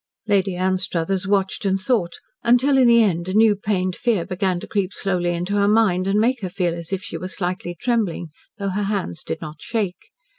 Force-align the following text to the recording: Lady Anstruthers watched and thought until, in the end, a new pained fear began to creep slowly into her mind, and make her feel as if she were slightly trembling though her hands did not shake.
Lady 0.27 0.55
Anstruthers 0.55 1.27
watched 1.27 1.63
and 1.63 1.79
thought 1.79 2.15
until, 2.41 2.75
in 2.79 2.87
the 2.87 3.03
end, 3.03 3.29
a 3.29 3.35
new 3.35 3.55
pained 3.55 3.95
fear 3.95 4.25
began 4.25 4.59
to 4.59 4.65
creep 4.65 4.91
slowly 4.91 5.29
into 5.31 5.53
her 5.53 5.67
mind, 5.67 6.07
and 6.07 6.19
make 6.19 6.41
her 6.41 6.49
feel 6.49 6.73
as 6.73 6.91
if 6.91 7.03
she 7.03 7.19
were 7.19 7.27
slightly 7.27 7.77
trembling 7.79 8.29
though 8.57 8.69
her 8.69 8.85
hands 8.85 9.21
did 9.23 9.39
not 9.41 9.57
shake. 9.59 10.09